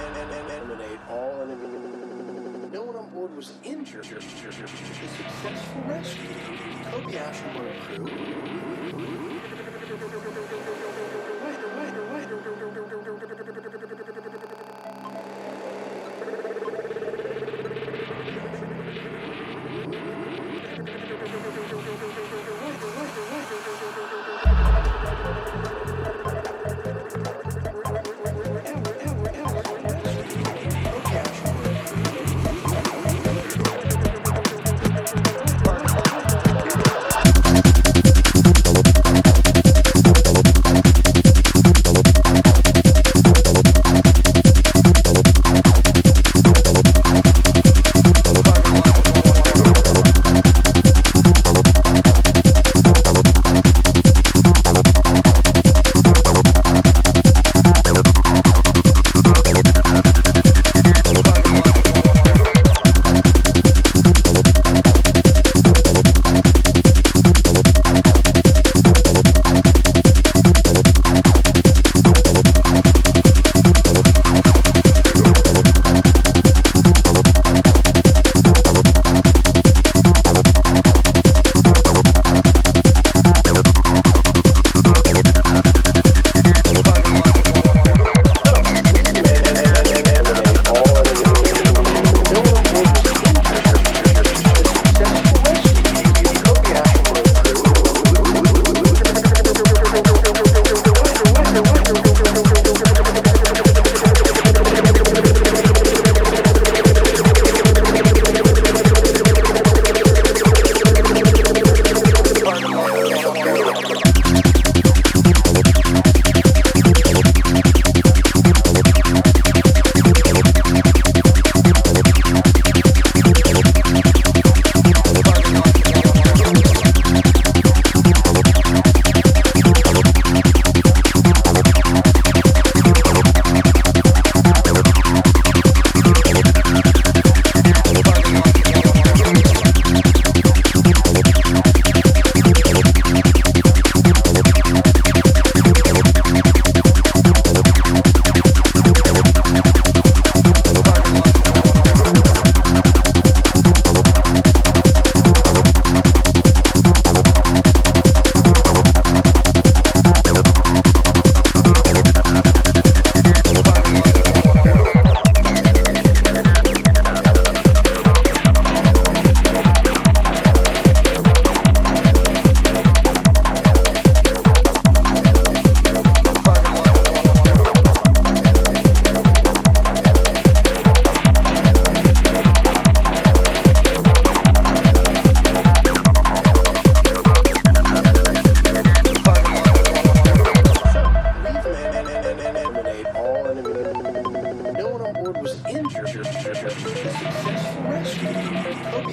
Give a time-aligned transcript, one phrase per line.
[0.00, 1.68] eliminate all enemy.
[2.72, 4.04] No one on board was injured.
[4.04, 6.28] A successful rescue.
[6.90, 7.72] Kobayashi crew.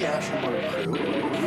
[0.04, 1.43] Dash crew.